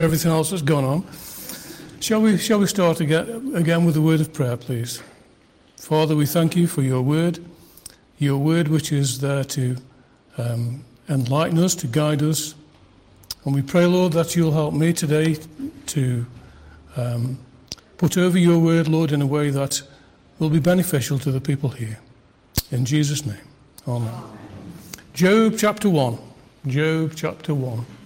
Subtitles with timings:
[0.00, 1.04] everything else that's gone on.
[1.98, 5.02] Shall we, shall we start again, again with a word of prayer, please?
[5.76, 7.44] Father, we thank you for your word,
[8.16, 9.76] your word which is there to
[10.36, 12.54] um, enlighten us, to guide us.
[13.44, 15.36] And we pray, Lord, that you'll help me today
[15.86, 16.24] to
[16.96, 17.36] um,
[17.96, 19.82] put over your word, Lord, in a way that
[20.38, 21.98] will be beneficial to the people here.
[22.70, 23.48] In Jesus' name.
[23.88, 24.14] Amen.
[25.12, 26.18] Job chapter 1.
[26.68, 27.97] Job chapter 1.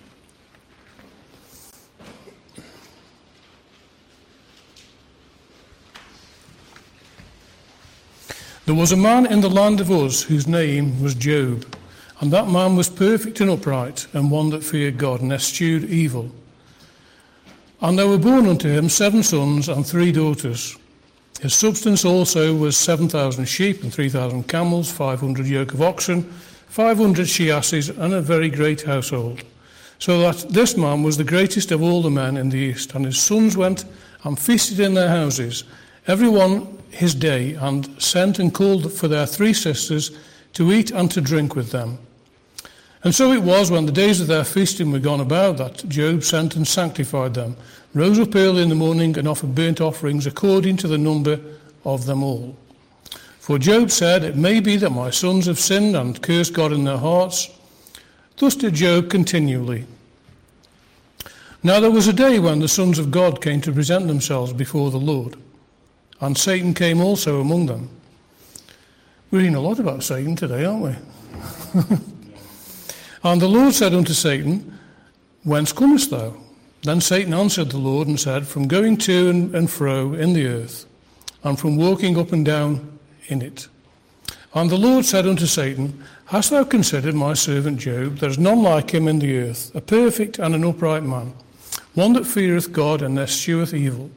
[8.65, 11.66] There was a man in the land of Uz whose name was Job,
[12.21, 16.30] and that man was perfect and upright, and one that feared God and eschewed evil.
[17.80, 20.77] And there were born unto him seven sons and three daughters.
[21.41, 25.83] His substance also was seven thousand sheep and three thousand camels, five hundred yoke of
[25.83, 26.23] oxen,
[26.69, 29.43] five hundred she asses, and a very great household.
[29.99, 33.05] So that this man was the greatest of all the men in the east, and
[33.05, 33.85] his sons went
[34.23, 35.65] and feasted in their houses,
[36.06, 40.10] every one his day, and sent and called for their three sisters
[40.52, 41.98] to eat and to drink with them.
[43.02, 46.23] And so it was when the days of their feasting were gone about that Job
[46.23, 47.56] sent and sanctified them,
[47.95, 51.40] rose up early in the morning and offered burnt offerings according to the number
[51.84, 52.56] of them all.
[53.40, 56.84] For Job said, It may be that my sons have sinned and cursed God in
[56.84, 57.48] their hearts.
[58.36, 59.86] Thus did Job continually.
[61.64, 64.91] Now there was a day when the sons of God came to present themselves before
[64.91, 65.36] the Lord
[66.22, 67.91] and Satan came also among them.
[69.31, 70.91] We're reading a lot about Satan today, aren't we?
[73.25, 74.78] and the Lord said unto Satan,
[75.42, 76.37] Whence comest thou?
[76.82, 80.87] Then Satan answered the Lord and said, From going to and fro in the earth,
[81.42, 83.66] and from walking up and down in it.
[84.54, 88.19] And the Lord said unto Satan, Hast thou considered my servant Job?
[88.19, 91.34] There is none like him in the earth, a perfect and an upright man,
[91.94, 94.12] one that feareth God and escheweth evil.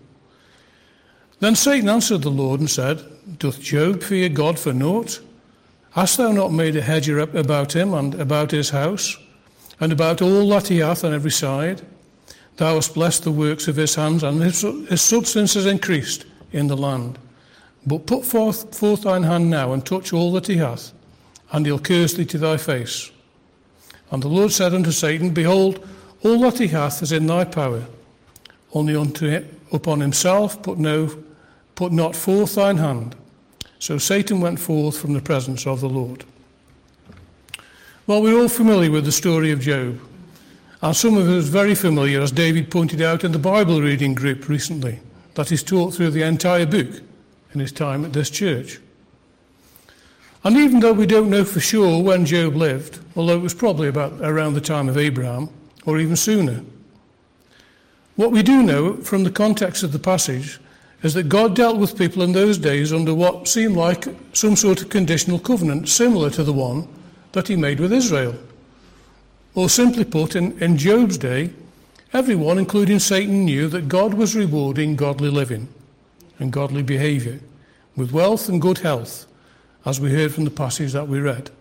[1.46, 3.04] Then Satan answered the Lord and said,
[3.38, 5.22] Doth Job fear God for naught?
[5.92, 9.16] Hast thou not made a hedge about him and about his house,
[9.80, 11.84] and about all that he hath on every side?
[12.58, 14.66] Thou hast blessed the works of his hands, and his,
[15.00, 17.20] substance has increased in the land.
[17.86, 20.94] But put forth, forth thine hand now, and touch all that he hath,
[21.52, 23.12] and he'll curse thee to thy face.
[24.10, 25.88] And the Lord said unto Satan, Behold,
[26.24, 27.84] all that he hath is in thy power,
[28.74, 31.24] only unto upon himself put no
[31.76, 33.16] Put not forth thine hand.
[33.80, 36.24] So Satan went forth from the presence of the Lord.
[38.08, 40.00] Well, we're all familiar with the story of Job.
[40.82, 44.48] And some of us very familiar, as David pointed out in the Bible reading group
[44.48, 45.00] recently,
[45.34, 47.02] that he's taught through the entire book
[47.54, 48.80] in his time at this church.
[50.44, 53.88] And even though we don't know for sure when Job lived, although it was probably
[53.88, 55.50] about around the time of Abraham,
[55.86, 56.64] or even sooner,
[58.16, 60.60] what we do know from the context of the passage
[61.06, 64.82] is that God dealt with people in those days under what seemed like some sort
[64.82, 66.88] of conditional covenant similar to the one
[67.34, 68.34] that he made with Israel.
[69.54, 71.52] Or simply put, in, in Job's day,
[72.12, 75.68] everyone, including Satan, knew that God was rewarding godly living
[76.40, 77.40] and godly behaviour
[77.96, 79.28] with wealth and good health,
[79.86, 81.52] as we heard from the passage that we read.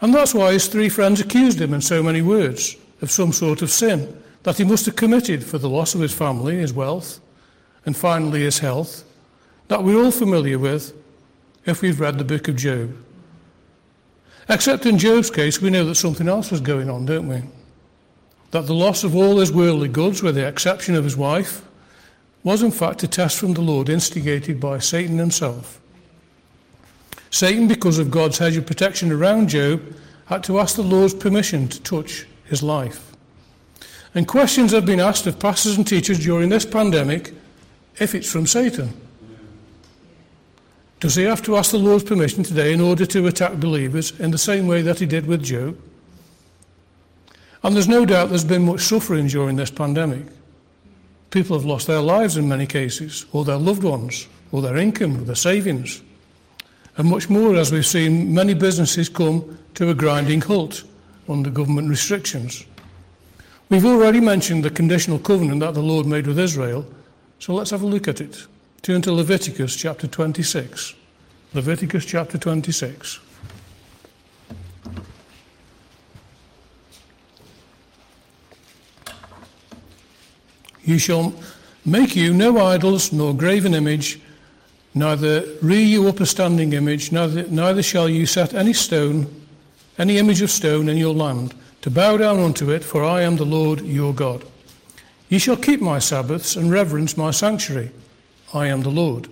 [0.00, 3.62] And that's why his three friends accused him in so many words of some sort
[3.62, 7.18] of sin that he must have committed for the loss of his family, his wealth,
[7.84, 9.04] and finally his health,
[9.68, 10.94] that we're all familiar with
[11.66, 12.96] if we've read the book of Job.
[14.48, 17.42] Except in Job's case, we know that something else was going on, don't we?
[18.50, 21.62] That the loss of all his worldly goods, with the exception of his wife,
[22.42, 25.80] was in fact a test from the Lord instigated by Satan himself.
[27.30, 29.82] Satan, because of God's hedge of protection around Job,
[30.26, 33.12] had to ask the Lord's permission to touch his life.
[34.14, 37.34] And questions have been asked of pastors and teachers during this pandemic
[38.00, 38.92] if it's from Satan?
[41.00, 44.32] Does he have to ask the Lord's permission today in order to attack believers in
[44.32, 45.78] the same way that he did with Job?
[47.62, 50.26] And there's no doubt there's been much suffering during this pandemic.
[51.30, 55.20] People have lost their lives in many cases, or their loved ones, or their income,
[55.20, 56.02] or their savings.
[56.96, 60.82] And much more as we've seen many businesses come to a grinding halt
[61.28, 62.64] under government restrictions.
[63.68, 66.86] We've already mentioned the conditional covenant that the Lord made with Israel
[67.38, 68.46] so let's have a look at it.
[68.82, 70.94] Turn to Leviticus chapter 26.
[71.54, 73.20] Leviticus chapter 26.
[80.84, 81.34] You shall
[81.84, 84.20] make you no idols nor graven image,
[84.94, 89.26] neither rear you up a standing image, neither, neither shall you set any stone,
[89.98, 93.36] any image of stone in your land, to bow down unto it, for I am
[93.36, 94.44] the Lord your God.
[95.28, 97.90] Ye shall keep my Sabbaths and reverence my sanctuary.
[98.54, 99.28] I am the Lord.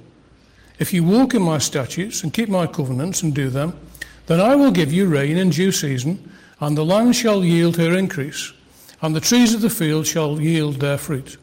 [0.78, 3.78] If you walk in my statutes and keep my covenants and do them,
[4.26, 7.96] then I will give you rain in due season, and the land shall yield her
[7.96, 8.52] increase,
[9.00, 11.38] and the trees of the field shall yield their fruit.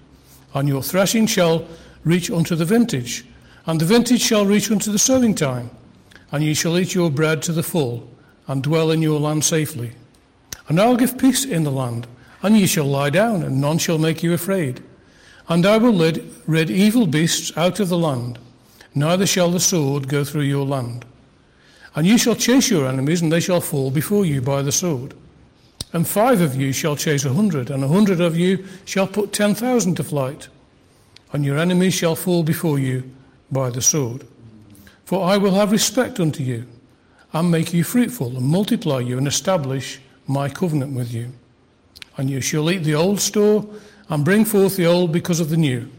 [0.53, 1.65] And your threshing shall
[2.03, 3.25] reach unto the vintage,
[3.65, 5.71] and the vintage shall reach unto the sowing time,
[6.31, 8.07] and ye shall eat your bread to the full,
[8.47, 9.91] and dwell in your land safely.
[10.67, 12.05] And I'll give peace in the land,
[12.43, 14.83] and ye shall lie down, and none shall make you afraid.
[15.47, 18.37] And I will rid, rid evil beasts out of the land,
[18.93, 21.05] neither shall the sword go through your land.
[21.95, 25.13] And you shall chase your enemies, and they shall fall before you by the sword.
[25.93, 29.31] And five of you shall chase a hundred, and a hundred of you shall put
[29.31, 30.47] ten thousand to flight.
[31.31, 33.09] And your enemies shall fall before you
[33.51, 34.25] by the sword.
[35.05, 36.65] For I will have respect unto you,
[37.31, 41.31] and make you fruitful, and multiply you, and establish my covenant with you.
[42.17, 43.65] And you shall eat the old store,
[44.09, 45.89] and bring forth the old because of the new.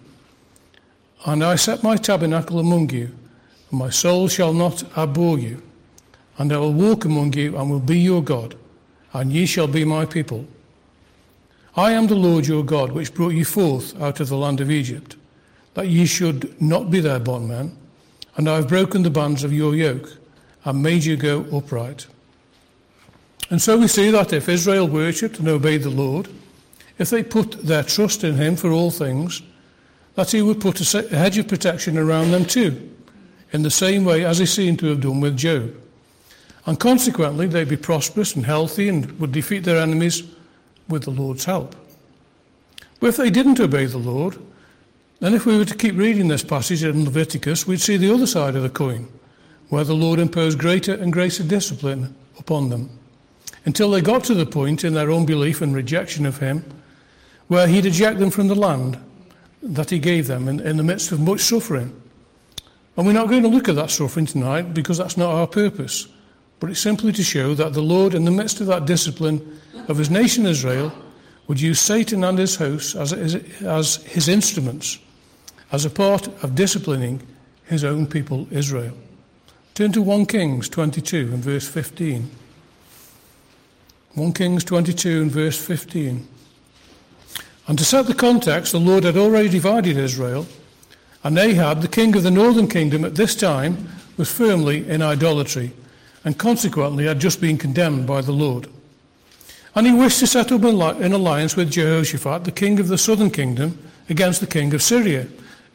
[1.26, 3.10] And I set my tabernacle among you,
[3.70, 5.62] and my soul shall not abhor you.
[6.38, 8.56] And I will walk among you, and will be your God,
[9.12, 10.46] and ye shall be my people.
[11.76, 14.70] I am the Lord your God, which brought you forth out of the land of
[14.70, 15.16] Egypt,
[15.74, 17.76] that ye should not be their bondmen,
[18.36, 20.18] and I have broken the bands of your yoke,
[20.64, 22.06] and made you go upright.
[23.54, 26.28] And so we see that if Israel worshipped and obeyed the Lord,
[26.98, 29.42] if they put their trust in him for all things,
[30.16, 32.90] that he would put a hedge of protection around them too,
[33.52, 35.72] in the same way as he seemed to have done with Job.
[36.66, 40.24] And consequently, they'd be prosperous and healthy and would defeat their enemies
[40.88, 41.76] with the Lord's help.
[42.98, 44.36] But if they didn't obey the Lord,
[45.20, 48.26] then if we were to keep reading this passage in Leviticus, we'd see the other
[48.26, 49.06] side of the coin,
[49.68, 52.90] where the Lord imposed greater and greater discipline upon them,
[53.64, 56.64] until they got to the point in their own belief and rejection of Him
[57.48, 58.98] where He'd eject them from the land
[59.62, 62.00] that He gave them in, in the midst of much suffering.
[62.96, 66.06] And we're not going to look at that suffering tonight because that's not our purpose,
[66.60, 69.98] but it's simply to show that the Lord, in the midst of that discipline of
[69.98, 70.92] His nation Israel,
[71.46, 74.98] would use Satan and his hosts as, as his instruments,
[75.72, 77.20] as a part of disciplining
[77.64, 78.96] his own people Israel.
[79.74, 82.30] Turn to 1 Kings 22 and verse 15.
[84.14, 86.28] 1 Kings 22 and verse 15.
[87.66, 90.46] And to set the context, the Lord had already divided Israel,
[91.24, 95.72] and Ahab, the king of the northern kingdom at this time, was firmly in idolatry,
[96.24, 98.68] and consequently had just been condemned by the Lord.
[99.74, 103.30] And he wished to set up an alliance with Jehoshaphat, the king of the southern
[103.30, 103.78] kingdom,
[104.08, 105.26] against the king of Syria,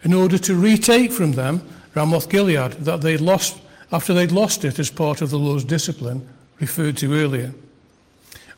[0.04, 3.60] in order to retake from them Ramoth Gilead that they'd lost
[3.92, 6.26] after they'd lost it as part of the Lord's discipline
[6.60, 7.54] referred to earlier.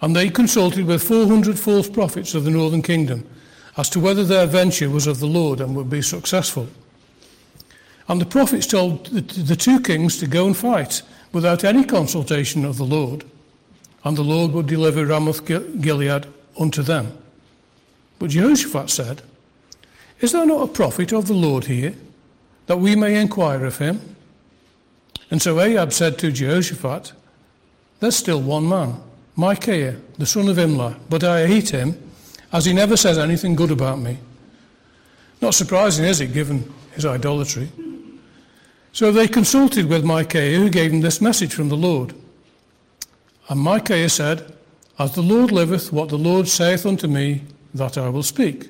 [0.02, 3.28] And they consulted with 400 false prophets of the northern kingdom
[3.78, 6.68] as to whether their venture was of the Lord and would be successful.
[8.08, 11.02] And the prophets told the two kings to go and fight
[11.32, 13.24] without any consultation of the Lord,
[14.04, 16.26] and the Lord would deliver Ramoth Gilead
[16.60, 17.18] unto them.
[18.20, 19.22] But Jehoshaphat said,
[20.20, 21.94] Is there not a prophet of the Lord here,
[22.66, 24.16] that we may inquire of him?
[25.30, 27.14] And so Ahab said to Jehoshaphat,
[28.00, 29.02] There's still one man
[29.36, 31.98] Micaiah, the son of Imlah, but I hate him,
[32.52, 34.18] as he never says anything good about me.
[35.42, 37.72] Not surprising, is it, given his idolatry?
[38.94, 42.14] So they consulted with Micaiah, who gave them this message from the Lord.
[43.50, 44.54] And Micaiah said,
[45.00, 48.70] As the Lord liveth, what the Lord saith unto me, that I will speak.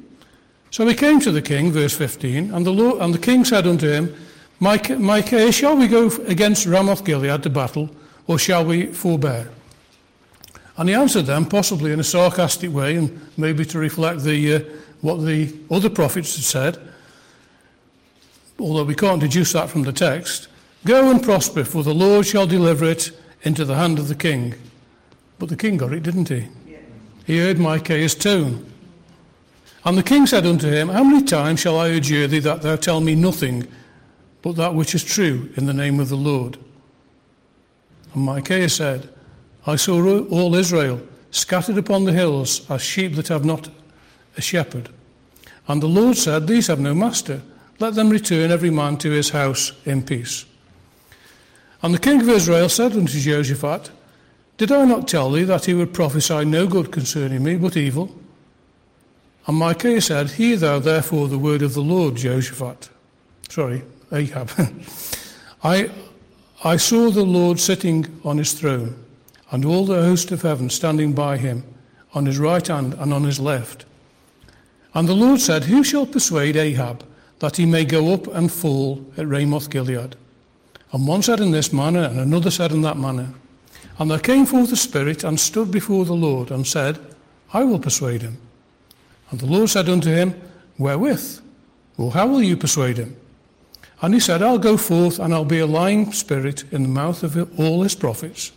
[0.69, 3.67] So he came to the king, verse 15, and the, Lord, and the king said
[3.67, 4.15] unto him,
[4.59, 7.89] Micaiah, shall we go against Ramoth Gilead to battle,
[8.27, 9.49] or shall we forbear?
[10.81, 14.59] And he answered them, possibly in a sarcastic way, and maybe to reflect the, uh,
[15.01, 16.93] what the other prophets had said,
[18.59, 20.47] although we can't deduce that from the text
[20.83, 23.11] Go and prosper, for the Lord shall deliver it
[23.43, 24.55] into the hand of the king.
[25.37, 26.47] But the king got it, didn't he?
[27.27, 28.65] He heard Micaiah's tone.
[29.85, 32.75] And the king said unto him, How many times shall I adjure thee that thou
[32.75, 33.67] tell me nothing
[34.41, 36.57] but that which is true in the name of the Lord?
[38.15, 39.07] And Micaiah said,
[39.65, 43.69] I saw all Israel scattered upon the hills as sheep that have not
[44.37, 44.89] a shepherd.
[45.67, 47.41] And the Lord said, These have no master.
[47.79, 50.45] Let them return every man to his house in peace.
[51.81, 53.91] And the king of Israel said unto Jehoshaphat,
[54.57, 58.15] Did I not tell thee that he would prophesy no good concerning me, but evil?
[59.47, 62.89] And Micaiah said, Hear thou therefore the word of the Lord, Jehoshaphat.
[63.49, 64.51] Sorry, Ahab.
[65.63, 65.89] I,
[66.63, 68.95] I saw the Lord sitting on his throne
[69.51, 71.63] and all the host of heaven standing by him
[72.13, 73.85] on his right hand and on his left.
[74.93, 77.05] And the Lord said, Who shall persuade Ahab
[77.39, 80.15] that he may go up and fall at Ramoth Gilead?
[80.91, 83.33] And one said in this manner, and another said in that manner.
[83.97, 86.99] And there came forth a spirit and stood before the Lord and said,
[87.53, 88.39] I will persuade him.
[89.29, 90.39] And the Lord said unto him,
[90.77, 91.39] Wherewith?
[91.97, 93.15] Or how will you persuade him?
[94.01, 97.23] And he said, I'll go forth and I'll be a lying spirit in the mouth
[97.23, 98.51] of all his prophets.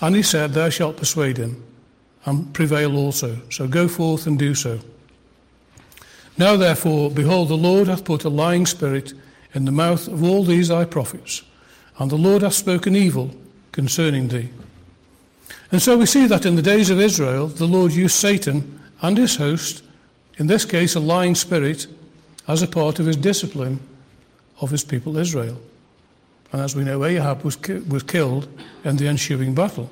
[0.00, 1.62] And he said, Thou shalt persuade him
[2.24, 3.38] and prevail also.
[3.50, 4.80] So go forth and do so.
[6.38, 9.12] Now therefore, behold, the Lord hath put a lying spirit
[9.54, 11.42] in the mouth of all these thy prophets,
[11.98, 13.34] and the Lord hath spoken evil
[13.72, 14.48] concerning thee.
[15.72, 19.18] And so we see that in the days of Israel, the Lord used Satan and
[19.18, 19.82] his host,
[20.38, 21.86] in this case a lying spirit,
[22.48, 23.80] as a part of his discipline
[24.60, 25.60] of his people Israel.
[26.52, 28.48] And as we know, Ahab was, ki- was killed
[28.84, 29.90] in the ensuing battle.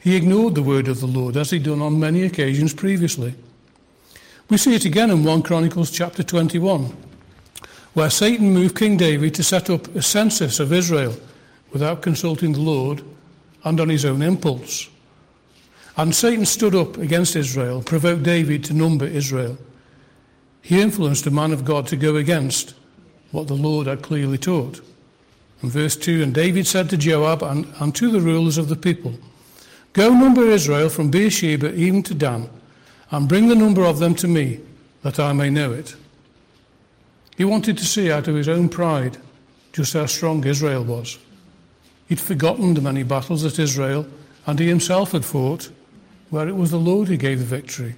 [0.00, 3.34] He ignored the word of the Lord, as he'd done on many occasions previously.
[4.48, 6.96] We see it again in 1 Chronicles chapter 21,
[7.94, 11.16] where Satan moved King David to set up a census of Israel
[11.72, 13.02] without consulting the Lord
[13.64, 14.88] and on his own impulse.
[15.96, 19.58] And Satan stood up against Israel, provoked David to number Israel.
[20.62, 22.74] He influenced a man of God to go against
[23.32, 24.80] what the Lord had clearly taught.
[25.62, 29.14] Verse 2, and David said to Joab and, and to the rulers of the people,
[29.92, 32.48] Go number Israel from Beersheba even to Dan
[33.10, 34.60] and bring the number of them to me,
[35.02, 35.96] that I may know it.
[37.36, 39.18] He wanted to see out of his own pride
[39.72, 41.18] just how strong Israel was.
[42.08, 44.06] He'd forgotten the many battles that Israel
[44.46, 45.70] and he himself had fought,
[46.30, 47.94] where it was the Lord who gave the victory.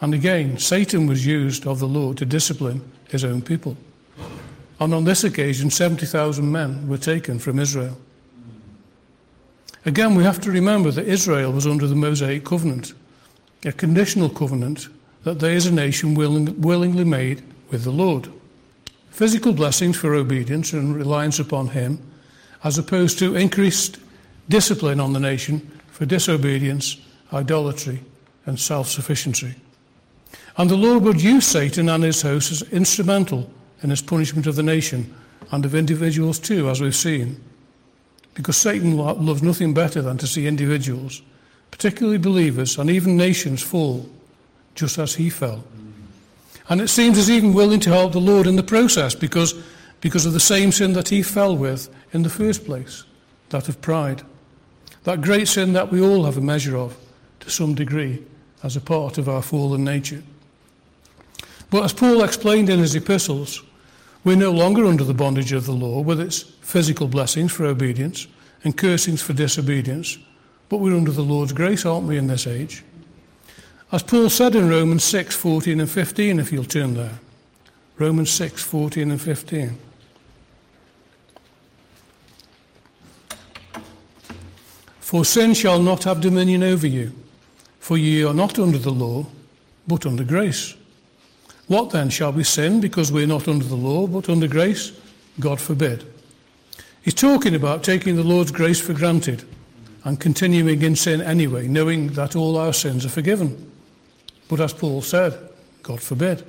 [0.00, 3.76] And again, Satan was used of the Lord to discipline his own people.
[4.80, 7.98] And on this occasion, 70,000 men were taken from Israel.
[9.84, 12.94] Again, we have to remember that Israel was under the Mosaic covenant
[13.64, 14.88] a conditional covenant
[15.24, 18.28] that they as a nation willing, willingly made with the Lord.
[19.10, 22.00] Physical blessings for obedience and reliance upon Him,
[22.64, 23.98] as opposed to increased
[24.48, 26.96] discipline on the nation for disobedience,
[27.32, 28.00] idolatry,
[28.46, 29.54] and self sufficiency.
[30.56, 33.50] And the Lord would use Satan and his hosts as instrumental
[33.82, 35.14] in his punishment of the nation
[35.50, 37.40] and of individuals too, as we've seen.
[38.34, 41.22] Because Satan loves nothing better than to see individuals
[41.70, 44.08] particularly believers and even nations, fall
[44.74, 45.64] just as he fell.
[46.68, 49.54] And it seems he's even willing to help the Lord in the process because,
[50.00, 53.04] because of the same sin that he fell with in the first place
[53.48, 54.22] that of pride.
[55.04, 56.96] That great sin that we all have a measure of
[57.40, 58.22] to some degree
[58.62, 60.22] as a part of our fallen nature.
[61.70, 63.62] But as Paul explained in his epistles,
[64.24, 68.26] we're no longer under the bondage of the law with its physical blessings for obedience
[68.64, 70.18] and cursings for disobedience
[70.70, 72.84] but we're under the Lord's grace, aren't we, in this age?
[73.90, 77.18] As Paul said in Romans 6 14 and 15, if you'll turn there.
[77.98, 79.76] Romans 6 14 and 15.
[85.00, 87.12] For sin shall not have dominion over you,
[87.80, 89.26] for ye are not under the law,
[89.88, 90.76] but under grace.
[91.70, 94.90] What then shall we sin because we're not under the law, but under grace?
[95.38, 96.04] God forbid.
[97.00, 99.44] He's talking about taking the Lord's grace for granted
[100.02, 103.70] and continuing in sin anyway, knowing that all our sins are forgiven.
[104.48, 105.38] But as Paul said,
[105.84, 106.44] God forbid.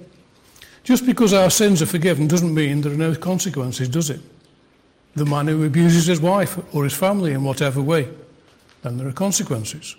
[0.84, 4.22] Just because our sins are forgiven doesn't mean there are no consequences, does it?
[5.14, 8.10] The man who abuses his wife or his family in whatever way,
[8.82, 9.96] then there are consequences.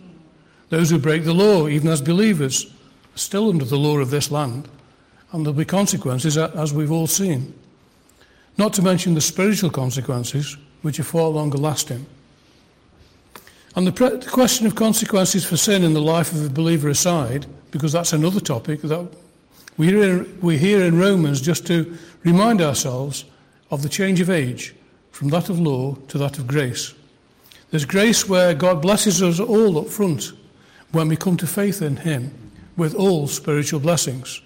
[0.70, 2.66] Those who break the law, even as believers,
[3.14, 4.68] are still under the law of this land,
[5.32, 7.54] and there'll be consequences, as we've all seen.
[8.58, 12.06] Not to mention the spiritual consequences, which are far longer lasting.
[13.74, 16.90] And the, pre- the, question of consequences for sin in the life of a believer
[16.90, 19.08] aside, because that's another topic that
[19.78, 23.24] we hear, in, we hear in Romans just to remind ourselves
[23.70, 24.74] of the change of age
[25.10, 26.92] from that of law to that of grace.
[27.70, 30.32] There's grace where God blesses us all up front
[30.90, 32.30] when we come to faith in Him
[32.76, 34.42] with all spiritual blessings.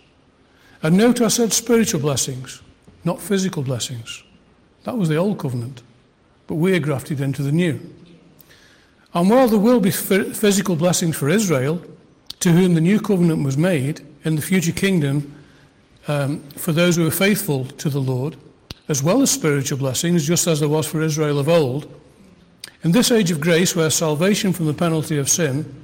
[0.82, 2.62] And note I said spiritual blessings,
[3.04, 4.22] not physical blessings.
[4.84, 5.82] That was the old covenant,
[6.46, 7.80] but we are grafted into the new.
[9.14, 11.82] And while there will be physical blessings for Israel,
[12.40, 15.34] to whom the new covenant was made in the future kingdom,
[16.06, 18.36] um, for those who are faithful to the Lord,
[18.88, 21.92] as well as spiritual blessings, just as there was for Israel of old,
[22.82, 25.74] in this age of grace, where salvation from the penalty of sin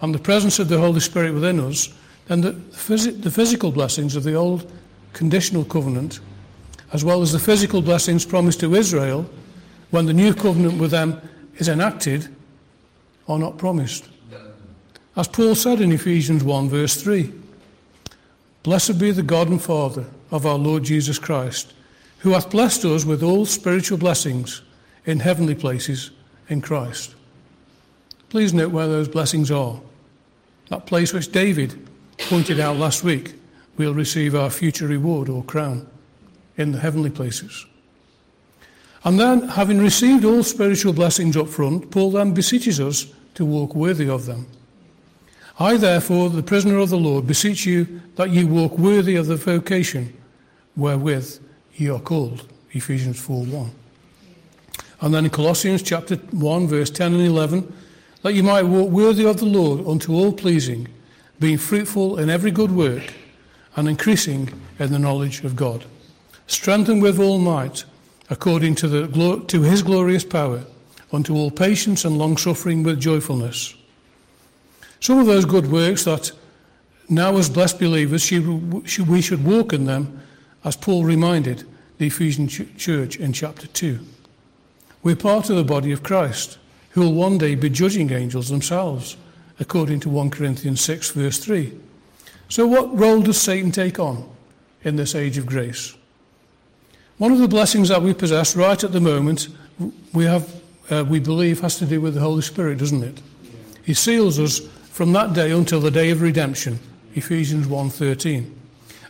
[0.00, 1.88] and the presence of the Holy Spirit within us,
[2.26, 4.70] then the, phys- the physical blessings of the old
[5.12, 6.20] conditional covenant,
[6.92, 9.28] as well as the physical blessings promised to Israel
[9.90, 11.20] when the new covenant with them
[11.56, 12.28] is enacted,
[13.28, 14.08] are not promised.
[15.16, 17.32] As Paul said in Ephesians 1, verse 3
[18.64, 21.72] Blessed be the God and Father of our Lord Jesus Christ,
[22.18, 24.62] who hath blessed us with all spiritual blessings
[25.04, 26.10] in heavenly places
[26.48, 27.14] in Christ.
[28.30, 29.80] Please note where those blessings are.
[30.70, 31.86] That place which David
[32.18, 33.34] pointed out last week,
[33.76, 35.86] we'll receive our future reward or crown
[36.56, 37.66] in the heavenly places.
[39.04, 43.74] And then, having received all spiritual blessings up front, Paul then beseeches us to walk
[43.74, 44.46] worthy of them.
[45.58, 49.36] I, therefore, the prisoner of the Lord, beseech you that ye walk worthy of the
[49.36, 50.16] vocation
[50.74, 51.38] wherewith
[51.74, 52.48] ye are called.
[52.72, 53.70] Ephesians 4 1.
[55.00, 57.72] And then in Colossians chapter 1, verse 10 and 11,
[58.22, 60.88] that you might walk worthy of the Lord unto all pleasing,
[61.40, 63.12] being fruitful in every good work,
[63.76, 65.84] and increasing in the knowledge of God,
[66.46, 67.84] strengthened with all might,
[68.30, 70.64] according to, the, to his glorious power,
[71.12, 73.74] unto all patience and long suffering with joyfulness.
[75.00, 76.32] Some of those good works that
[77.08, 80.22] now, as blessed believers, we should walk in them,
[80.64, 81.64] as Paul reminded
[81.98, 84.00] the Ephesian church in chapter 2.
[85.02, 86.58] We're part of the body of Christ,
[86.90, 89.18] who will one day be judging angels themselves,
[89.60, 91.72] according to 1 Corinthians 6, verse 3.
[92.48, 94.28] So, what role does Satan take on
[94.82, 95.94] in this age of grace?
[97.18, 99.48] One of the blessings that we possess right at the moment,
[100.12, 100.52] we, have,
[100.90, 103.20] uh, we believe, has to do with the Holy Spirit, doesn't it?
[103.84, 106.80] He seals us from that day until the day of redemption,
[107.14, 108.52] Ephesians 1.13.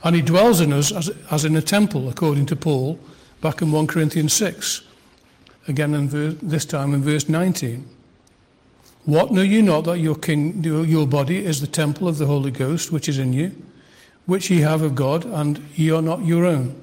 [0.03, 2.99] And he dwells in us as, as in a temple, according to Paul,
[3.41, 4.83] back in 1 Corinthians 6,
[5.67, 7.89] again in verse, this time in verse 19.
[9.05, 12.51] What know you not that your, king, your body is the temple of the Holy
[12.51, 13.55] Ghost which is in you,
[14.25, 16.75] which ye have of God, and ye are not your own?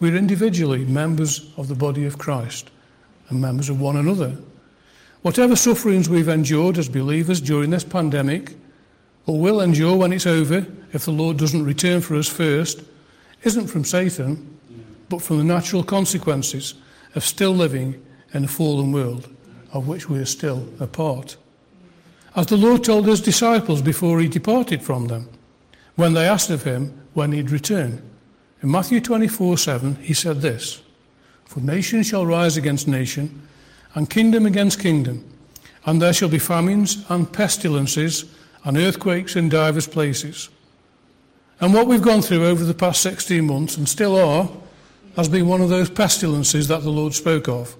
[0.00, 2.70] We're individually members of the body of Christ
[3.28, 4.38] and members of one another.
[5.20, 8.54] Whatever sufferings we've endured as believers during this pandemic,
[9.26, 12.82] or will endure when it's over if the Lord doesn't return for us first,
[13.42, 14.58] isn't from Satan,
[15.10, 16.72] but from the natural consequences
[17.14, 19.35] of still living in a fallen world
[19.72, 21.36] of which we are still a part.
[22.34, 25.28] As the Lord told his disciples before he departed from them,
[25.94, 28.02] when they asked of him when he'd return.
[28.62, 30.82] In Matthew 24 7, he said this
[31.46, 33.48] For nation shall rise against nation
[33.94, 35.24] and kingdom against kingdom,
[35.86, 38.26] and there shall be famines and pestilences
[38.64, 40.50] and earthquakes in divers places.
[41.60, 44.50] And what we've gone through over the past 16 months, and still are,
[45.16, 47.74] has been one of those pestilences that the Lord spoke of,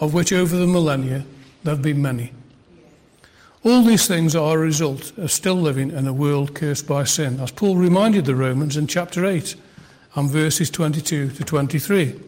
[0.00, 1.24] of which over the millennia
[1.64, 2.32] there have been many.
[3.64, 7.40] All these things are a result of still living in a world cursed by sin,
[7.40, 9.56] as Paul reminded the Romans in chapter 8
[10.14, 12.18] and verses 22 to 23.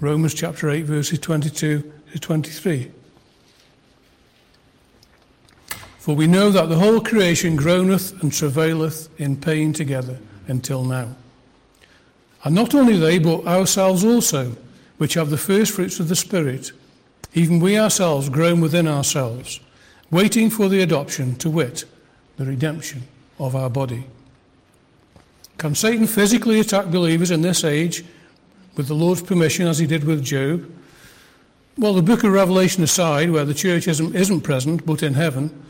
[0.00, 2.90] Romans chapter 8, verses 22 to 23.
[5.98, 11.16] For we know that the whole creation groaneth and travaileth in pain together until now.
[12.44, 14.56] And not only they, but ourselves also,
[14.96, 16.72] which have the first fruits of the Spirit,
[17.34, 19.60] even we ourselves groan within ourselves,
[20.10, 21.84] waiting for the adoption, to wit,
[22.36, 23.02] the redemption
[23.38, 24.04] of our body.
[25.58, 28.04] Can Satan physically attack believers in this age
[28.76, 30.72] with the Lord's permission, as he did with Job?
[31.76, 35.64] Well, the book of Revelation aside, where the church isn't, isn't present but in heaven,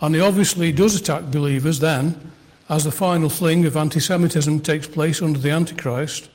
[0.00, 2.32] and he obviously does attack believers then,
[2.68, 6.28] as the final fling of anti Semitism takes place under the Antichrist,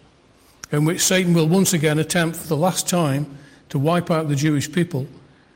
[0.72, 3.38] in which Satan will once again attempt for the last time
[3.76, 5.06] to wipe out the Jewish people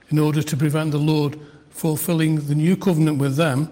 [0.09, 3.69] in order to prevent the Lord fulfilling the new covenant with them.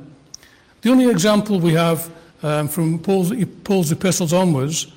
[0.84, 2.10] The only example we have
[2.42, 3.34] um, from Paul's,
[3.66, 4.88] Paul's epistles onwards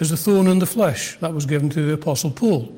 [0.00, 2.76] is the thorn in the flesh that was given to the Apostle Paul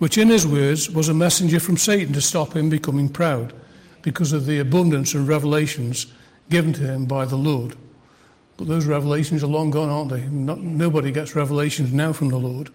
[0.00, 3.52] which in his words was a messenger from Satan to stop him becoming proud
[4.00, 6.06] because of the abundance of revelations
[6.48, 7.76] given to him by the Lord.
[8.56, 10.22] But those revelations are long gone, aren't they?
[10.22, 12.70] Not, nobody gets revelations now from the Lord.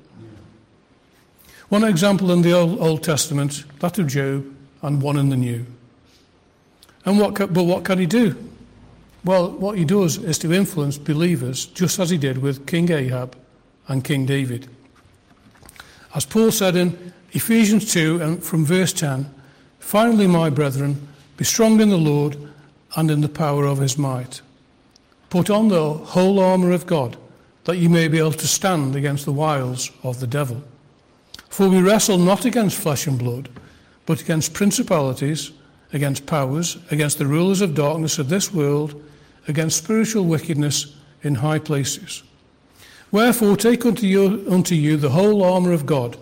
[1.70, 4.46] One example in the Old, Testament, that of Job,
[4.82, 5.66] and one in the New.
[7.06, 8.36] And what, but what can he do?
[9.24, 13.36] Well, what he does is to influence believers, just as he did with King Ahab
[13.88, 14.68] and King David.
[16.14, 19.30] As Paul said in Ephesians 2 and from verse 10,
[19.80, 22.38] finally, my brethren, be strong in the Lord
[22.96, 24.42] and in the power of his might.
[25.30, 27.18] Put on the whole armour of God,
[27.66, 30.64] that ye may be able to stand against the wiles of the devil.
[31.56, 33.48] For we wrestle not against flesh and blood,
[34.06, 35.54] but against principalities,
[35.94, 39.02] against powers, against the rulers of darkness of this world,
[39.48, 42.24] against spiritual wickedness in high places.
[43.10, 46.18] Wherefore take unto you, unto you the whole armour of God,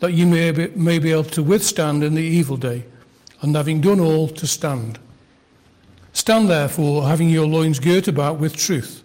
[0.00, 2.84] that ye may be, may be able to withstand in the evil day,
[3.40, 4.98] and having done all, to stand.
[6.12, 9.02] Stand therefore, having your loins girt about with truth,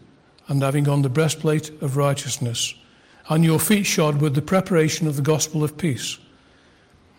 [0.49, 2.73] and having on the breastplate of righteousness,
[3.29, 6.17] and your feet shod with the preparation of the gospel of peace.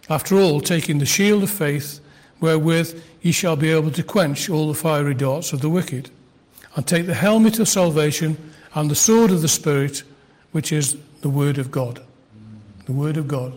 [0.08, 2.00] After all, taking the shield of faith,
[2.40, 6.10] wherewith ye shall be able to quench all the fiery darts of the wicked,
[6.74, 8.36] and take the helmet of salvation
[8.74, 10.02] and the sword of the Spirit,
[10.52, 12.02] which is the word of God.
[12.86, 13.52] The word of God.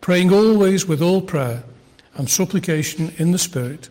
[0.00, 1.62] Praying always with all prayer
[2.14, 3.88] and supplication in the Spirit,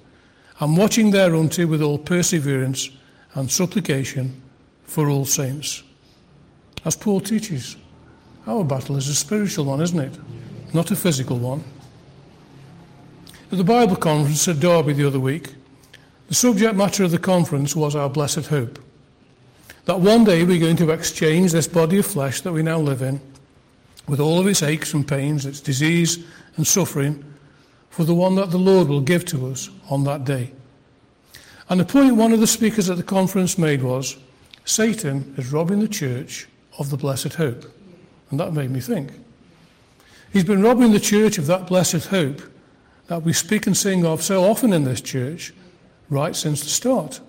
[0.60, 2.90] and watching thereunto with all perseverance
[3.34, 4.42] and supplication
[4.84, 5.84] for all saints.
[6.86, 7.76] As Paul teaches,
[8.46, 10.20] our battle is a spiritual one, isn't it?
[10.72, 11.64] Not a physical one.
[13.52, 15.56] At the Bible conference at Derby the other week,
[16.28, 18.80] the subject matter of the conference was our blessed hope.
[19.86, 23.02] That one day we're going to exchange this body of flesh that we now live
[23.02, 23.20] in,
[24.08, 26.24] with all of its aches and pains, its disease
[26.56, 27.24] and suffering,
[27.90, 30.52] for the one that the Lord will give to us on that day.
[31.68, 34.18] And the point one of the speakers at the conference made was
[34.66, 37.72] Satan is robbing the church of the blessed hope.
[38.30, 39.12] And that made me think.
[40.34, 42.42] He's been robbing the church of that blessed hope
[43.08, 45.54] that we speak and sing of so often in this church
[46.10, 47.20] right since the start.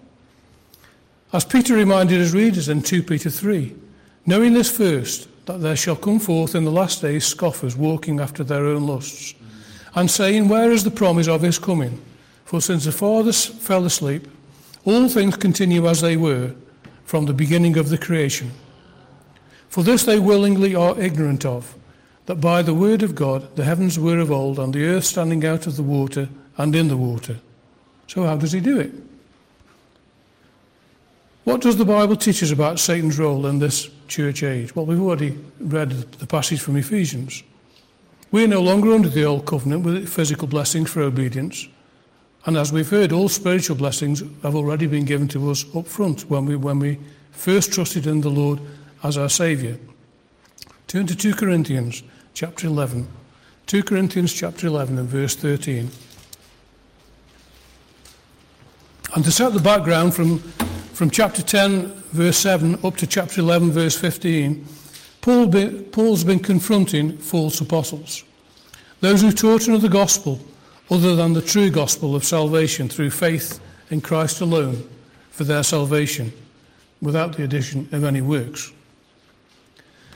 [1.33, 3.75] As Peter reminded his readers in 2 Peter 3,
[4.27, 8.43] knowing this first, that there shall come forth in the last days scoffers walking after
[8.43, 9.35] their own lusts,
[9.95, 12.01] and saying, Where is the promise of his coming?
[12.45, 14.27] For since the fathers fell asleep,
[14.85, 16.55] all things continue as they were
[17.05, 18.51] from the beginning of the creation.
[19.69, 21.75] For this they willingly are ignorant of,
[22.27, 25.45] that by the word of God the heavens were of old, and the earth standing
[25.45, 27.39] out of the water and in the water.
[28.07, 28.93] So, how does he do it?
[31.45, 34.75] What does the Bible teach us about Satan's role in this church age?
[34.75, 37.45] Well, we've already read the passage from Ephesians.
[38.33, 41.69] We are no longer under the old covenant with physical blessings for obedience.
[42.47, 46.29] And as we've heard, all spiritual blessings have already been given to us up front
[46.29, 46.99] when we, when we
[47.31, 48.61] first trusted in the Lord
[49.03, 49.77] as our Saviour.
[50.87, 52.03] Turn to 2 Corinthians
[52.35, 53.09] chapter 11.
[53.67, 55.91] 2 Corinthians chapter 11 and verse 13.
[59.15, 63.73] And to set the background from, from chapter 10, verse 7, up to chapter 11,
[63.73, 64.67] verse 15,
[65.21, 68.25] Paul be, Paul's been confronting false apostles.
[69.01, 70.41] Those who taught another gospel
[70.91, 74.89] other than the true gospel of salvation through faith in Christ alone
[75.31, 76.33] for their salvation,
[77.03, 78.73] without the addition of any works.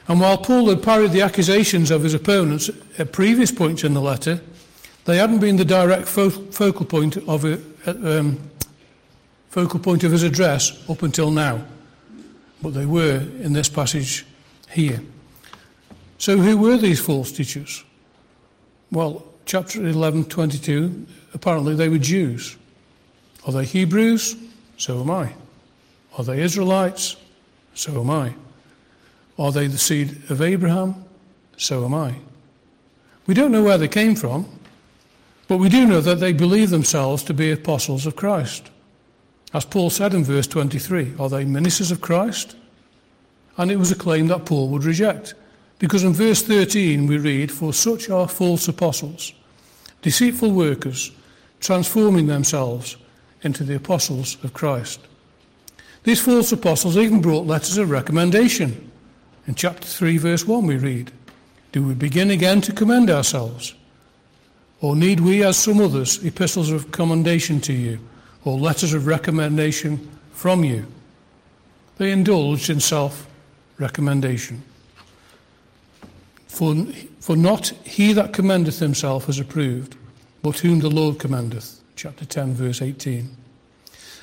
[0.09, 4.01] And while Paul had parried the accusations of his opponents at previous points in the
[4.01, 4.41] letter,
[5.05, 7.45] they hadn't been the direct fo- focal point of
[7.87, 8.39] um,
[9.49, 11.65] focal point of his address up until now,
[12.63, 14.27] but they were in this passage
[14.71, 15.01] here.
[16.19, 17.83] So, who were these false teachers?
[18.93, 22.57] Well, chapter 11, 22, apparently they were Jews.
[23.47, 24.37] Are they Hebrews?
[24.77, 25.33] So am I.
[26.17, 27.17] Are they Israelites?
[27.75, 28.35] So am I.
[29.41, 31.03] Are they the seed of Abraham?
[31.57, 32.15] So am I.
[33.27, 34.47] We don't know where they came from,
[35.49, 38.71] but we do know that they believe themselves to be apostles of Christ.
[39.55, 42.55] As Paul said in verse 23, are they ministers of Christ?
[43.57, 45.35] And it was a claim that Paul would reject.
[45.79, 49.33] Because in verse 13 we read, For such are false apostles,
[50.03, 51.13] deceitful workers,
[51.61, 52.99] transforming themselves
[53.43, 55.01] into the apostles of Christ.
[56.05, 58.90] These false apostles even brought letters of recommendation.
[59.47, 61.13] In chapter 3, verse 1, we read,
[61.73, 63.75] Do we begin again to commend ourselves?
[64.81, 67.99] Or need we, as some others, epistles of commendation to you,
[68.45, 70.87] or letters of recommendation from you?
[71.99, 73.27] They indulged in self
[73.79, 74.63] recommendation.
[76.47, 76.75] For,
[77.21, 79.97] for not he that commendeth himself is approved,
[80.43, 81.81] but whom the Lord commendeth.
[81.97, 83.37] Chapter 10, verse 18.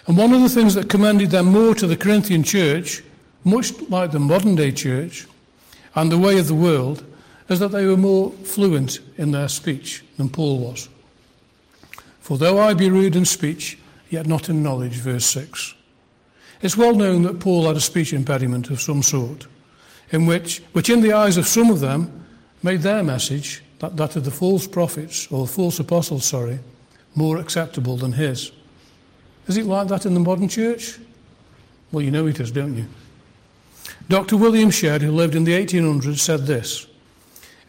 [0.08, 3.04] And one of the things that commended them more to the Corinthian church,
[3.48, 5.28] much like the modern day church
[5.96, 7.04] and the way of the world,
[7.50, 10.90] is that they were more fluent in their speech than Paul was.
[12.20, 13.80] For though I be rude in speech,
[14.10, 15.74] yet not in knowledge, verse 6.
[16.62, 19.48] It's well known that Paul had a speech impediment of some sort
[20.12, 22.26] in which, which in the eyes of some of them
[22.64, 26.60] made their message, that, that of the false prophets, or false apostles, sorry,
[27.16, 28.52] more acceptable than his.
[29.48, 30.98] Is it like that in the modern church?
[31.92, 32.86] Well, you know it is, don't you?
[34.10, 34.38] Dr.
[34.38, 36.88] William Shedd, who lived in the 1800s, said this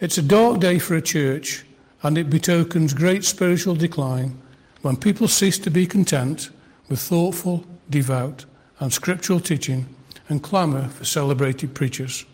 [0.01, 1.65] It's a dark day for a church,
[2.03, 4.39] and it betokens great spiritual decline
[4.83, 6.51] when people cease to be content
[6.89, 8.45] with thoughtful, devout,
[8.79, 9.87] and scriptural teaching
[10.29, 12.25] and clamour for celebrated preachers.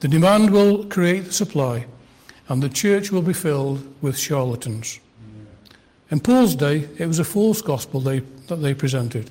[0.00, 1.86] The demand will create the supply,
[2.48, 5.00] and the church will be filled with charlatans.
[6.10, 8.18] In Paul's day, it was a false gospel they,
[8.48, 9.30] that they presented.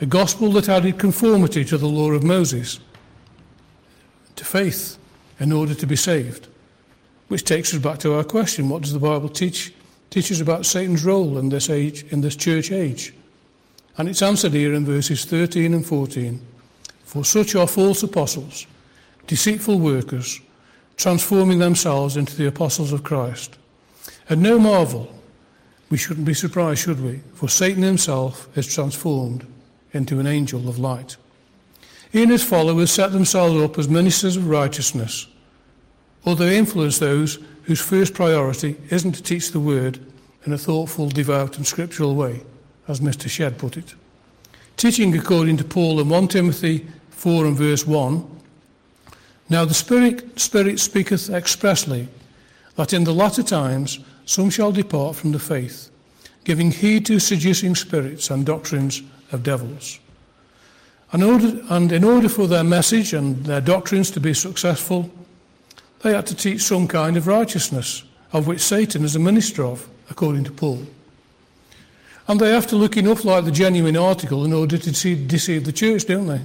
[0.00, 2.80] a gospel that added conformity to the law of Moses,
[4.40, 4.96] to faith
[5.38, 6.48] in order to be saved.
[7.28, 9.72] Which takes us back to our question what does the Bible teach,
[10.08, 13.14] teach us about Satan's role in this age, in this church age?
[13.98, 16.40] And it's answered here in verses 13 and 14.
[17.04, 18.66] For such are false apostles,
[19.26, 20.40] deceitful workers,
[20.96, 23.58] transforming themselves into the apostles of Christ.
[24.30, 25.14] And no marvel,
[25.90, 27.20] we shouldn't be surprised, should we?
[27.34, 29.46] For Satan himself is transformed
[29.92, 31.16] into an angel of light.
[32.10, 35.28] He and his followers set themselves up as ministers of righteousness,
[36.24, 40.00] or they influence those whose first priority isn't to teach the word
[40.44, 42.42] in a thoughtful, devout, and scriptural way,
[42.88, 43.28] as Mr.
[43.28, 43.94] Shedd put it.
[44.76, 48.40] Teaching according to Paul in 1 Timothy 4 and verse 1
[49.48, 52.08] Now the Spirit, Spirit speaketh expressly
[52.76, 55.90] that in the latter times some shall depart from the faith,
[56.44, 60.00] giving heed to seducing spirits and doctrines of devils.
[61.12, 65.10] And, order, and in order for their message and their doctrines to be successful,
[66.02, 69.88] they had to teach some kind of righteousness, of which Satan is a minister of,
[70.08, 70.86] according to Paul.
[72.28, 75.72] And they have to look enough like the genuine article in order to deceive the
[75.72, 76.40] church, don't they?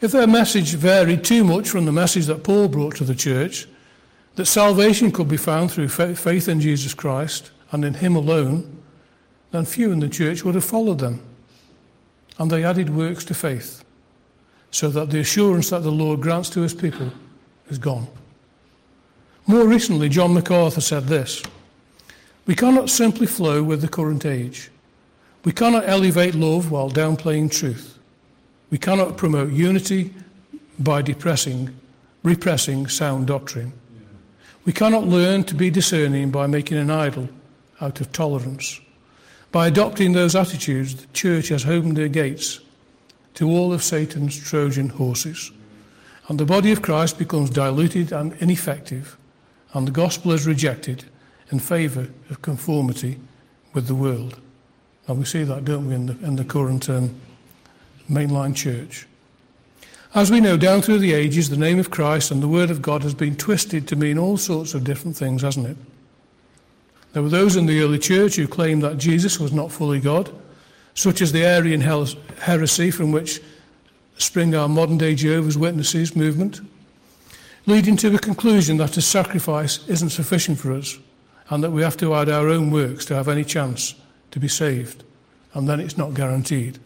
[0.00, 3.66] If their message varied too much from the message that Paul brought to the church,
[4.36, 8.82] that salvation could be found through faith in Jesus Christ and in Him alone,
[9.50, 11.27] then few in the church would have followed them
[12.38, 13.84] and they added works to faith,
[14.70, 17.12] so that the assurance that the Lord grants to his people
[17.68, 18.06] is gone.
[19.46, 21.42] More recently, John MacArthur said this
[22.46, 24.70] We cannot simply flow with the current age.
[25.44, 27.98] We cannot elevate love while downplaying truth.
[28.70, 30.12] We cannot promote unity
[30.78, 31.74] by depressing,
[32.22, 33.72] repressing sound doctrine.
[34.64, 37.30] We cannot learn to be discerning by making an idol
[37.80, 38.80] out of tolerance.
[39.50, 42.60] By adopting those attitudes, the church has opened her gates
[43.34, 45.52] to all of Satan's Trojan horses.
[46.28, 49.16] And the body of Christ becomes diluted and ineffective,
[49.72, 51.04] and the gospel is rejected
[51.50, 53.18] in favour of conformity
[53.72, 54.38] with the world.
[55.06, 57.18] And we see that, don't we, in the, in the current um,
[58.10, 59.06] mainline church.
[60.14, 62.82] As we know, down through the ages, the name of Christ and the word of
[62.82, 65.76] God has been twisted to mean all sorts of different things, hasn't it?
[67.12, 70.30] There were those in the early church who claimed that Jesus was not fully God,
[70.94, 73.40] such as the Arian heresy from which
[74.18, 76.60] spring our modern day Jehovah's Witnesses movement,
[77.66, 80.98] leading to the conclusion that a sacrifice isn't sufficient for us
[81.50, 83.94] and that we have to add our own works to have any chance
[84.30, 85.04] to be saved,
[85.54, 86.78] and then it's not guaranteed.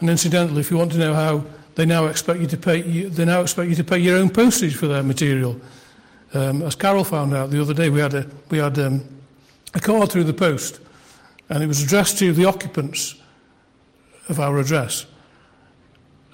[0.00, 1.44] And incidentally, if you want to know how
[1.76, 4.76] they now expect you to pay, they now expect you to pay your own postage
[4.76, 5.58] for their material.
[6.36, 9.02] Um, as Carol found out the other day, we had, a, we had um,
[9.72, 10.80] a card through the post,
[11.48, 13.14] and it was addressed to the occupants
[14.28, 15.06] of our address.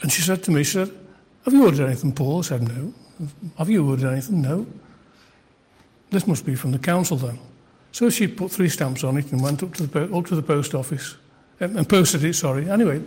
[0.01, 0.91] And she said to me, she said,
[1.45, 2.39] have you ordered anything, Paul?
[2.39, 2.93] I said, no.
[3.59, 4.43] Have you ordered anything?
[4.43, 4.67] No.
[6.11, 7.39] This must be from the council then.
[7.93, 10.43] So she put three stamps on it and went up to the, up to the
[10.43, 11.15] post office
[11.61, 12.69] and, and posted it, sorry.
[12.69, 13.03] Anyway,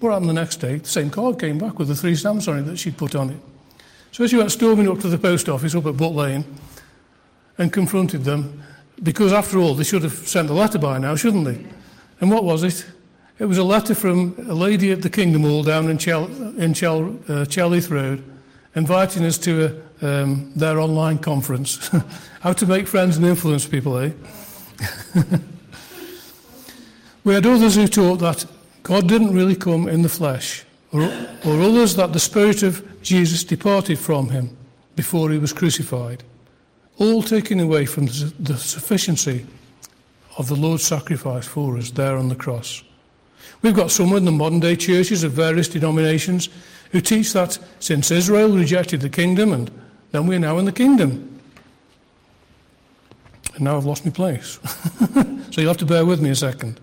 [0.00, 0.78] what happened the next day?
[0.78, 3.30] The same card came back with the three stamps on it that she'd put on
[3.30, 3.40] it.
[4.14, 6.44] So she went storming up to the post office up at Butt Lane
[7.58, 8.62] and confronted them
[9.02, 11.66] because, after all, they should have sent the letter by now, shouldn't they?
[12.20, 12.86] And what was it?
[13.40, 16.74] It was a letter from a lady at the Kingdom Hall down in, Chel- in
[16.74, 18.22] Chel- uh, Chell Heath Road
[18.76, 21.90] inviting us to a, um, their online conference.
[22.40, 24.12] How to make friends and influence people, eh?
[27.24, 28.46] we had others who taught that
[28.84, 31.02] God didn't really come in the flesh or,
[31.44, 34.56] or others that the Spirit of Jesus departed from him
[34.96, 36.24] before he was crucified,
[36.96, 39.46] all taken away from the sufficiency
[40.38, 42.82] of the Lord's sacrifice for us there on the cross.
[43.60, 46.48] We've got some in the modern day churches of various denominations
[46.92, 49.70] who teach that since Israel rejected the kingdom and
[50.12, 51.40] then we're now in the kingdom.
[53.54, 54.58] And now I've lost my place.
[55.50, 56.80] so you'll have to bear with me a second.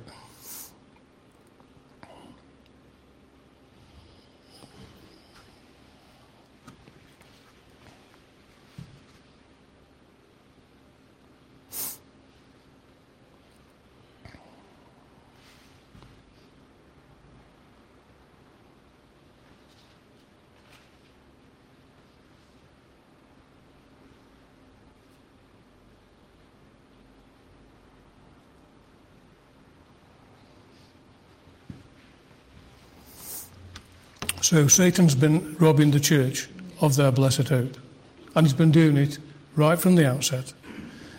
[34.52, 36.50] So Satan's been robbing the church
[36.82, 37.78] of their blessed hope.
[38.36, 39.18] And he's been doing it
[39.56, 40.52] right from the outset.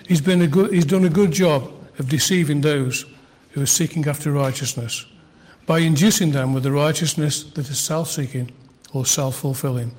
[0.06, 3.06] He's, been a good, he's done a good job of deceiving those
[3.52, 5.06] who are seeking after righteousness
[5.64, 8.50] by inducing them with a righteousness that is self seeking
[8.92, 9.94] or self fulfilling,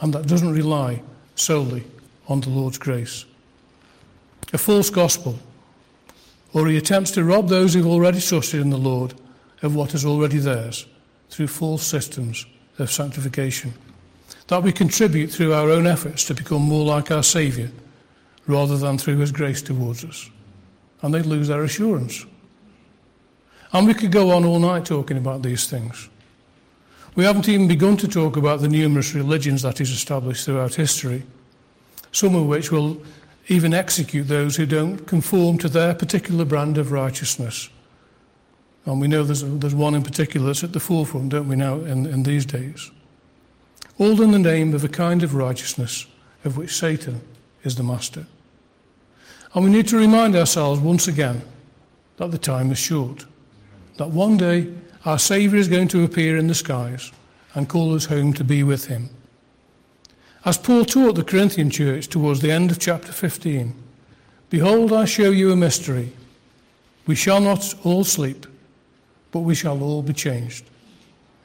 [0.00, 1.02] and that doesn't rely
[1.34, 1.82] solely
[2.28, 3.24] on the Lord's grace.
[4.52, 5.40] A false gospel,
[6.52, 9.14] or he attempts to rob those who've already trusted in the Lord
[9.62, 10.86] of what is already theirs
[11.30, 12.46] through false systems
[12.78, 13.72] of sanctification.
[14.48, 17.68] That we contribute through our own efforts to become more like our Saviour
[18.46, 20.30] rather than through His grace towards us.
[21.02, 22.24] And they lose their assurance.
[23.72, 26.08] And we could go on all night talking about these things.
[27.14, 31.24] We haven't even begun to talk about the numerous religions that is established throughout history,
[32.12, 33.02] some of which will
[33.48, 37.70] even execute those who don't conform to their particular brand of righteousness.
[38.86, 41.80] And we know there's, there's one in particular that's at the forefront, don't we, now,
[41.80, 42.90] in, in these days?
[43.98, 46.06] All in the name of a kind of righteousness
[46.44, 47.20] of which Satan
[47.64, 48.26] is the master.
[49.54, 51.42] And we need to remind ourselves once again
[52.18, 53.26] that the time is short,
[53.96, 54.72] that one day
[55.04, 57.10] our Saviour is going to appear in the skies
[57.54, 59.10] and call us home to be with him.
[60.44, 63.74] As Paul taught the Corinthian church towards the end of chapter 15,
[64.48, 66.12] Behold, I show you a mystery.
[67.06, 68.46] We shall not all sleep,
[69.36, 70.64] but we shall all be changed.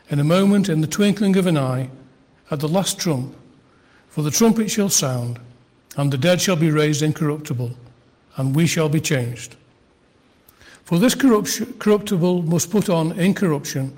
[0.09, 1.89] In a moment, in the twinkling of an eye,
[2.49, 3.35] at the last trump,
[4.07, 5.41] for the trumpet shall sound,
[5.97, 7.71] and the dead shall be raised incorruptible,
[8.37, 9.57] and we shall be changed.
[10.85, 13.91] For this corruptible must put on incorruption,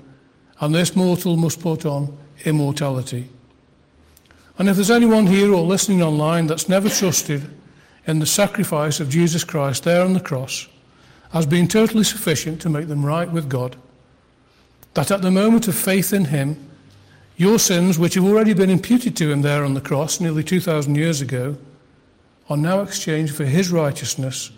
[0.58, 3.28] and this mortal must put on immortality.
[4.58, 7.48] And if there's anyone here or listening online that's never trusted
[8.08, 10.66] in the sacrifice of Jesus Christ there on the cross
[11.32, 13.76] as being totally sufficient to make them right with God,
[14.94, 16.70] that at the moment of faith in Him,
[17.36, 20.94] your sins, which have already been imputed to Him there on the cross nearly 2,000
[20.94, 21.56] years ago,
[22.48, 24.50] are now exchanged for His righteousness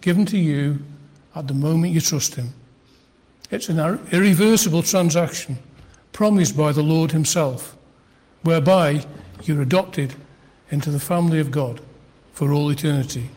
[0.00, 0.80] given to you
[1.34, 2.52] at the moment you trust Him.
[3.50, 3.78] It's an
[4.12, 5.58] irreversible transaction
[6.12, 7.76] promised by the Lord Himself,
[8.42, 9.06] whereby
[9.44, 10.14] you're adopted
[10.70, 11.80] into the family of God
[12.32, 13.30] for all eternity.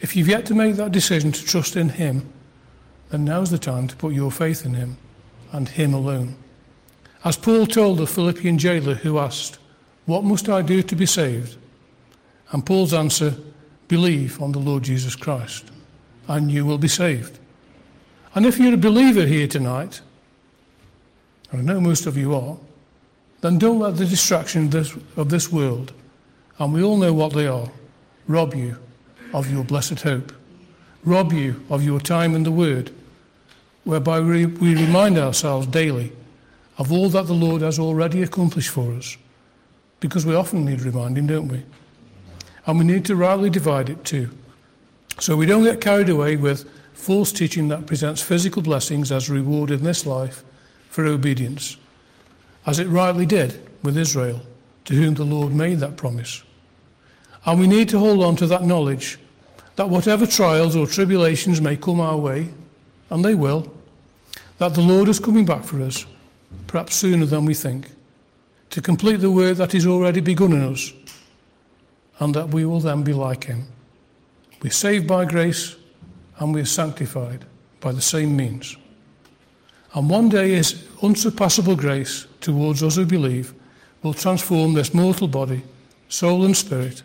[0.00, 2.30] If you've yet to make that decision to trust in Him,
[3.08, 4.96] then now's the time to put your faith in Him
[5.54, 6.34] and Him alone.
[7.24, 9.58] As Paul told the Philippian jailer who asked,
[10.04, 11.56] What must I do to be saved?
[12.50, 13.36] And Paul's answer,
[13.86, 15.64] Believe on the Lord Jesus Christ,
[16.26, 17.38] and you will be saved.
[18.34, 20.00] And if you're a believer here tonight,
[21.52, 22.58] and I know most of you are,
[23.40, 25.92] then don't let the distractions of this, of this world,
[26.58, 27.70] and we all know what they are,
[28.26, 28.76] rob you
[29.32, 30.32] of your blessed hope,
[31.04, 32.90] rob you of your time in the Word,
[33.84, 36.12] whereby we, we remind ourselves daily
[36.78, 39.16] of all that the Lord has already accomplished for us.
[40.00, 41.62] Because we often need reminding, don't we?
[42.66, 44.30] And we need to rightly divide it too.
[45.20, 49.70] So we don't get carried away with false teaching that presents physical blessings as reward
[49.70, 50.42] in this life
[50.88, 51.76] for obedience
[52.66, 54.40] as it rightly did with Israel,
[54.86, 56.42] to whom the Lord made that promise.
[57.44, 59.18] And we need to hold on to that knowledge
[59.76, 62.48] that whatever trials or tribulations may come our way,
[63.10, 63.72] and they will,
[64.58, 66.06] that the Lord is coming back for us,
[66.66, 67.90] perhaps sooner than we think,
[68.70, 70.92] to complete the work that is already begun in us,
[72.18, 73.66] and that we will then be like Him.
[74.62, 75.76] We're saved by grace,
[76.38, 77.44] and we're sanctified
[77.80, 78.76] by the same means.
[79.94, 83.54] And one day His unsurpassable grace towards us who believe
[84.02, 85.62] will transform this mortal body,
[86.08, 87.02] soul, and spirit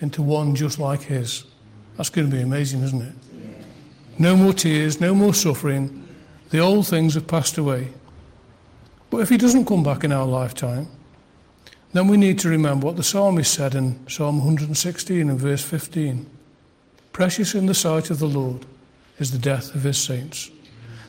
[0.00, 1.44] into one just like His.
[1.96, 3.14] That's going to be amazing, isn't it?
[4.22, 6.06] No more tears, no more suffering.
[6.50, 7.88] The old things have passed away.
[9.10, 10.86] But if He doesn't come back in our lifetime,
[11.92, 16.30] then we need to remember what the psalmist said in Psalm 116 and verse 15.
[17.12, 18.64] Precious in the sight of the Lord
[19.18, 20.52] is the death of his saints.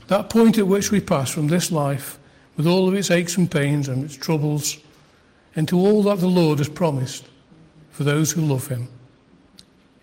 [0.08, 2.18] That point at which we pass from this life,
[2.58, 4.80] with all of its aches and pains and its troubles,
[5.56, 7.28] into all that the Lord has promised
[7.92, 8.88] for those who love him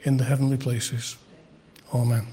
[0.05, 1.17] in the heavenly places.
[1.93, 2.29] Amen.